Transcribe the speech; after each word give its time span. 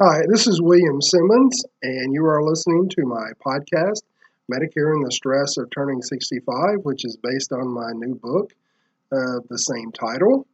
Hi, 0.00 0.22
this 0.26 0.48
is 0.48 0.60
William 0.60 1.02
Simmons, 1.02 1.64
and 1.82 2.14
you 2.14 2.24
are 2.24 2.42
listening 2.42 2.88
to 2.88 3.04
my 3.04 3.30
podcast, 3.46 4.00
Medicare 4.50 4.94
and 4.94 5.06
the 5.06 5.12
Stress 5.12 5.58
of 5.58 5.70
Turning 5.70 6.00
65, 6.02 6.78
which 6.82 7.04
is 7.04 7.18
based 7.22 7.52
on 7.52 7.68
my 7.68 7.92
new 7.92 8.14
book 8.14 8.52
of 9.12 9.46
the 9.48 9.58
same 9.58 9.92
title. 9.92 10.48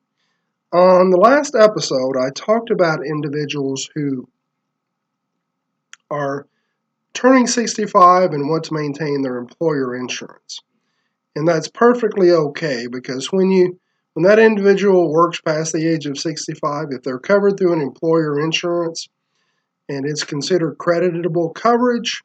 On 0.73 1.11
the 1.11 1.17
last 1.17 1.55
episode, 1.55 2.17
I 2.21 2.31
talked 2.35 2.71
about 2.71 3.07
individuals 3.07 3.89
who 3.95 4.29
are 6.11 6.47
turning 7.15 7.47
65 7.47 8.33
and 8.33 8.51
want 8.51 8.65
to 8.65 8.75
maintain 8.75 9.23
their 9.23 9.39
employer 9.39 9.95
insurance. 9.95 10.59
And 11.37 11.47
that's 11.47 11.69
perfectly 11.69 12.33
okay 12.33 12.87
because 12.91 13.33
when 13.33 13.51
you 13.51 13.79
when 14.15 14.25
that 14.25 14.41
individual 14.41 15.13
works 15.13 15.41
past 15.41 15.73
the 15.73 15.87
age 15.87 16.07
of 16.07 16.19
65, 16.19 16.87
if 16.91 17.05
they're 17.05 17.21
covered 17.21 17.57
through 17.57 17.75
an 17.75 17.81
employer 17.81 18.41
insurance 18.41 19.09
and 19.89 20.07
it's 20.07 20.25
considered 20.25 20.79
creditable 20.79 21.51
coverage, 21.51 22.23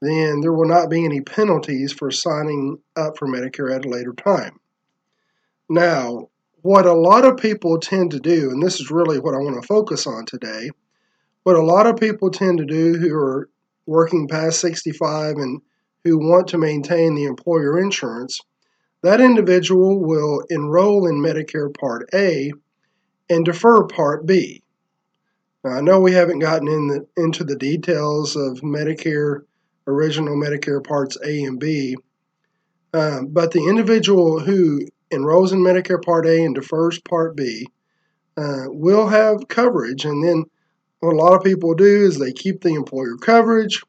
then 0.00 0.40
there 0.40 0.52
will 0.52 0.68
not 0.68 0.90
be 0.90 1.04
any 1.04 1.20
penalties 1.20 1.92
for 1.92 2.10
signing 2.10 2.78
up 2.96 3.18
for 3.18 3.26
Medicare 3.26 3.74
at 3.74 3.84
a 3.84 3.88
later 3.88 4.12
time. 4.12 4.58
Now, 5.68 6.28
what 6.62 6.86
a 6.86 6.92
lot 6.92 7.24
of 7.24 7.36
people 7.36 7.78
tend 7.78 8.12
to 8.12 8.20
do, 8.20 8.50
and 8.50 8.62
this 8.62 8.80
is 8.80 8.90
really 8.90 9.18
what 9.18 9.34
I 9.34 9.38
want 9.38 9.60
to 9.60 9.66
focus 9.66 10.06
on 10.06 10.26
today, 10.26 10.70
what 11.42 11.56
a 11.56 11.62
lot 11.62 11.86
of 11.86 11.96
people 11.96 12.30
tend 12.30 12.58
to 12.58 12.64
do 12.64 12.94
who 12.94 13.14
are 13.14 13.48
working 13.86 14.28
past 14.28 14.60
65 14.60 15.36
and 15.36 15.60
who 16.04 16.18
want 16.18 16.48
to 16.48 16.58
maintain 16.58 17.14
the 17.14 17.24
employer 17.24 17.78
insurance 17.78 18.40
that 19.02 19.20
individual 19.20 20.00
will 20.00 20.44
enroll 20.50 21.06
in 21.06 21.22
Medicare 21.22 21.72
Part 21.72 22.08
A 22.12 22.52
and 23.30 23.44
defer 23.44 23.86
Part 23.86 24.26
B. 24.26 24.62
Now, 25.68 25.74
I 25.74 25.80
know 25.82 26.00
we 26.00 26.12
haven't 26.12 26.38
gotten 26.38 26.66
in 26.66 26.86
the, 26.86 27.06
into 27.18 27.44
the 27.44 27.56
details 27.56 28.36
of 28.36 28.60
Medicare, 28.60 29.42
original 29.86 30.34
Medicare 30.34 30.82
Parts 30.82 31.18
A 31.22 31.44
and 31.44 31.60
B, 31.60 31.94
um, 32.94 33.26
but 33.26 33.50
the 33.50 33.68
individual 33.68 34.40
who 34.40 34.80
enrolls 35.10 35.52
in 35.52 35.58
Medicare 35.58 36.02
Part 36.02 36.26
A 36.26 36.42
and 36.42 36.54
defers 36.54 36.98
Part 37.00 37.36
B 37.36 37.66
uh, 38.38 38.64
will 38.68 39.08
have 39.08 39.48
coverage. 39.48 40.06
And 40.06 40.24
then 40.24 40.44
what 41.00 41.12
a 41.12 41.16
lot 41.16 41.34
of 41.34 41.44
people 41.44 41.74
do 41.74 42.06
is 42.06 42.18
they 42.18 42.32
keep 42.32 42.62
the 42.62 42.74
employer 42.74 43.18
coverage, 43.20 43.82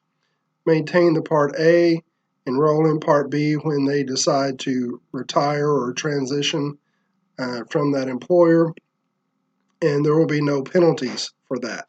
maintain 0.66 1.14
the 1.14 1.22
Part 1.22 1.56
A, 1.58 2.04
enroll 2.46 2.90
in 2.92 3.00
Part 3.00 3.30
B 3.30 3.54
when 3.54 3.86
they 3.86 4.04
decide 4.04 4.60
to 4.60 5.02
retire 5.14 5.70
or 5.70 5.94
transition 5.94 6.78
uh, 7.38 7.62
from 7.70 7.94
that 7.94 8.10
employer, 8.10 8.74
and 9.82 10.06
there 10.06 10.16
will 10.16 10.28
be 10.28 10.42
no 10.42 10.64
penalties 10.64 11.32
for 11.48 11.58
that. 11.60 11.88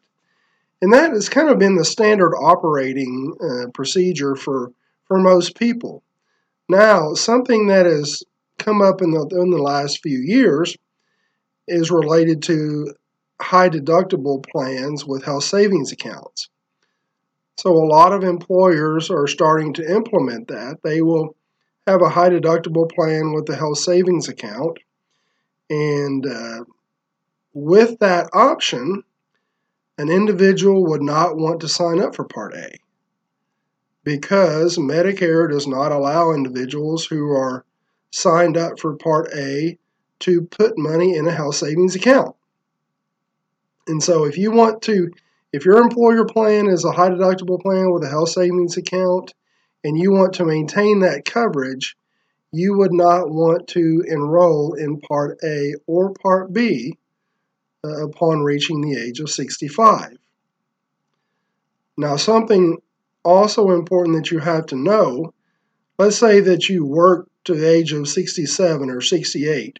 And 0.81 0.93
that 0.93 1.11
has 1.11 1.29
kind 1.29 1.49
of 1.49 1.59
been 1.59 1.75
the 1.75 1.85
standard 1.85 2.35
operating 2.35 3.35
uh, 3.39 3.69
procedure 3.71 4.35
for, 4.35 4.71
for 5.05 5.19
most 5.19 5.55
people. 5.55 6.03
Now, 6.67 7.13
something 7.13 7.67
that 7.67 7.85
has 7.85 8.23
come 8.57 8.81
up 8.81 9.01
in 9.01 9.11
the, 9.11 9.27
in 9.41 9.51
the 9.51 9.61
last 9.61 10.01
few 10.01 10.19
years 10.19 10.77
is 11.67 11.91
related 11.91 12.41
to 12.43 12.93
high 13.41 13.69
deductible 13.69 14.43
plans 14.45 15.05
with 15.05 15.23
health 15.23 15.43
savings 15.43 15.91
accounts. 15.91 16.49
So 17.57 17.71
a 17.71 17.85
lot 17.85 18.13
of 18.13 18.23
employers 18.23 19.11
are 19.11 19.27
starting 19.27 19.73
to 19.73 19.91
implement 19.91 20.47
that. 20.47 20.77
They 20.83 21.01
will 21.01 21.35
have 21.87 22.01
a 22.01 22.09
high 22.09 22.29
deductible 22.29 22.89
plan 22.91 23.33
with 23.33 23.45
the 23.45 23.55
health 23.55 23.77
savings 23.77 24.29
account. 24.29 24.79
And 25.69 26.25
uh, 26.25 26.63
with 27.53 27.99
that 27.99 28.29
option, 28.33 29.03
an 29.97 30.09
individual 30.09 30.85
would 30.87 31.01
not 31.01 31.37
want 31.37 31.61
to 31.61 31.67
sign 31.67 31.99
up 31.99 32.15
for 32.15 32.25
Part 32.25 32.55
A 32.55 32.77
because 34.03 34.77
Medicare 34.77 35.49
does 35.49 35.67
not 35.67 35.91
allow 35.91 36.31
individuals 36.31 37.05
who 37.05 37.31
are 37.31 37.65
signed 38.09 38.57
up 38.57 38.79
for 38.79 38.95
Part 38.95 39.29
A 39.35 39.77
to 40.19 40.41
put 40.43 40.77
money 40.77 41.15
in 41.15 41.27
a 41.27 41.31
health 41.31 41.55
savings 41.55 41.95
account. 41.95 42.35
And 43.87 44.01
so 44.01 44.25
if 44.25 44.37
you 44.37 44.51
want 44.51 44.81
to 44.83 45.11
if 45.53 45.65
your 45.65 45.81
employer 45.81 46.25
plan 46.25 46.67
is 46.67 46.85
a 46.85 46.91
high 46.91 47.09
deductible 47.09 47.61
plan 47.61 47.91
with 47.91 48.03
a 48.03 48.09
health 48.09 48.29
savings 48.29 48.77
account 48.77 49.33
and 49.83 49.97
you 49.97 50.11
want 50.11 50.33
to 50.35 50.45
maintain 50.45 51.01
that 51.01 51.25
coverage, 51.25 51.97
you 52.53 52.77
would 52.77 52.93
not 52.93 53.29
want 53.29 53.67
to 53.69 54.03
enroll 54.07 54.73
in 54.73 55.01
Part 55.01 55.39
A 55.43 55.73
or 55.87 56.13
Part 56.13 56.53
B 56.53 56.97
uh, 57.83 58.05
upon 58.05 58.41
reaching 58.41 58.81
the 58.81 58.99
age 58.99 59.19
of 59.19 59.29
65. 59.29 60.17
Now, 61.97 62.15
something 62.15 62.77
also 63.23 63.71
important 63.71 64.17
that 64.17 64.31
you 64.31 64.39
have 64.39 64.65
to 64.67 64.75
know 64.75 65.33
let's 66.01 66.17
say 66.17 66.39
that 66.39 66.67
you 66.67 66.83
work 66.83 67.29
to 67.43 67.53
the 67.53 67.69
age 67.69 67.93
of 67.93 68.07
67 68.07 68.89
or 68.89 69.01
68. 69.01 69.77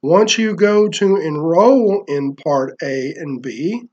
Once 0.00 0.38
you 0.38 0.54
go 0.54 0.86
to 0.86 1.16
enroll 1.16 2.04
in 2.06 2.36
Part 2.36 2.76
A 2.80 3.12
and 3.16 3.42
B, 3.42 3.88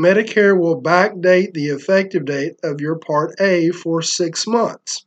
Medicare 0.00 0.58
will 0.58 0.80
backdate 0.80 1.52
the 1.52 1.66
effective 1.66 2.24
date 2.24 2.54
of 2.64 2.80
your 2.80 2.96
Part 2.96 3.38
A 3.40 3.72
for 3.72 4.00
six 4.00 4.46
months. 4.46 5.04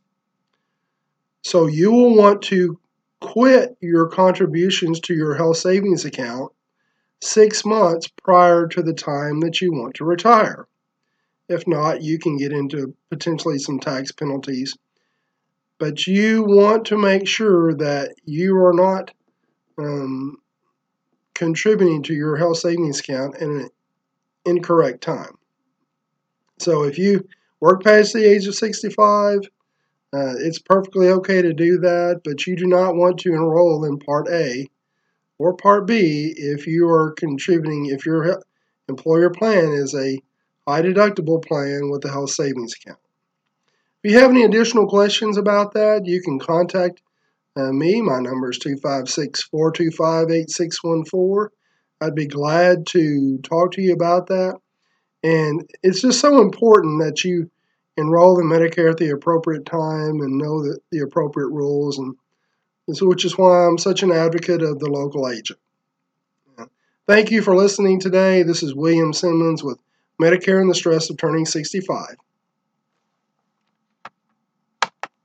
So 1.42 1.66
you 1.66 1.90
will 1.90 2.14
want 2.14 2.42
to 2.42 2.78
quit 3.20 3.76
your 3.80 4.08
contributions 4.08 5.00
to 5.00 5.14
your 5.14 5.34
health 5.34 5.56
savings 5.56 6.04
account 6.04 6.52
six 7.20 7.64
months 7.64 8.08
prior 8.22 8.66
to 8.68 8.82
the 8.82 8.92
time 8.92 9.40
that 9.40 9.60
you 9.60 9.72
want 9.72 9.94
to 9.94 10.04
retire. 10.04 10.66
If 11.48 11.66
not, 11.66 12.02
you 12.02 12.18
can 12.18 12.36
get 12.36 12.52
into 12.52 12.94
potentially 13.10 13.58
some 13.58 13.80
tax 13.80 14.12
penalties. 14.12 14.76
But 15.78 16.06
you 16.06 16.42
want 16.42 16.86
to 16.86 16.98
make 16.98 17.26
sure 17.26 17.74
that 17.74 18.14
you 18.24 18.56
are 18.56 18.74
not 18.74 19.12
um, 19.78 20.36
contributing 21.34 22.02
to 22.04 22.14
your 22.14 22.36
health 22.36 22.58
savings 22.58 23.00
account 23.00 23.36
in 23.36 23.60
an 23.60 23.68
incorrect 24.44 25.02
time. 25.02 25.38
So 26.58 26.82
if 26.82 26.98
you 26.98 27.28
work 27.60 27.84
past 27.84 28.12
the 28.12 28.24
age 28.24 28.46
of 28.46 28.56
65, 28.56 29.38
uh, 30.12 30.34
it's 30.38 30.58
perfectly 30.58 31.08
okay 31.08 31.42
to 31.42 31.52
do 31.52 31.78
that, 31.78 32.22
but 32.24 32.46
you 32.46 32.56
do 32.56 32.66
not 32.66 32.96
want 32.96 33.20
to 33.20 33.32
enroll 33.32 33.84
in 33.84 33.98
Part 33.98 34.28
A 34.28 34.68
or 35.38 35.54
Part 35.54 35.86
B 35.86 36.34
if 36.36 36.66
you 36.66 36.88
are 36.88 37.12
contributing, 37.12 37.86
if 37.86 38.04
your 38.04 38.42
employer 38.88 39.30
plan 39.30 39.72
is 39.72 39.94
a 39.94 40.20
high 40.66 40.82
deductible 40.82 41.44
plan 41.44 41.90
with 41.90 42.04
a 42.04 42.10
health 42.10 42.30
savings 42.30 42.74
account. 42.74 42.98
If 44.02 44.12
you 44.12 44.18
have 44.18 44.30
any 44.30 44.44
additional 44.44 44.86
questions 44.86 45.36
about 45.36 45.74
that, 45.74 46.06
you 46.06 46.20
can 46.22 46.38
contact 46.38 47.02
uh, 47.56 47.72
me. 47.72 48.00
My 48.00 48.20
number 48.20 48.50
is 48.50 48.58
256 48.58 49.44
425 49.44 50.30
8614. 50.30 51.48
I'd 52.00 52.14
be 52.14 52.26
glad 52.26 52.86
to 52.88 53.38
talk 53.38 53.72
to 53.72 53.82
you 53.82 53.92
about 53.92 54.28
that. 54.28 54.56
And 55.24 55.68
it's 55.82 56.02
just 56.02 56.20
so 56.20 56.40
important 56.40 57.02
that 57.02 57.24
you 57.24 57.50
enroll 57.96 58.38
in 58.38 58.46
Medicare 58.46 58.92
at 58.92 58.98
the 58.98 59.10
appropriate 59.10 59.66
time 59.66 60.20
and 60.20 60.38
know 60.38 60.62
the, 60.62 60.78
the 60.92 61.00
appropriate 61.00 61.48
rules, 61.48 61.98
and 61.98 62.14
which 63.02 63.24
is 63.24 63.36
why 63.36 63.66
I'm 63.66 63.78
such 63.78 64.02
an 64.02 64.10
advocate 64.10 64.62
of 64.62 64.78
the 64.78 64.90
local 64.90 65.28
agent. 65.28 65.58
Thank 67.06 67.30
you 67.30 67.42
for 67.42 67.54
listening 67.54 68.00
today. 68.00 68.42
This 68.42 68.62
is 68.62 68.74
William 68.74 69.12
Simmons 69.12 69.62
with 69.62 69.78
Medicare 70.20 70.60
and 70.60 70.70
the 70.70 70.74
Stress 70.74 71.10
of 71.10 71.16
Turning 71.16 71.46
65. 71.46 72.16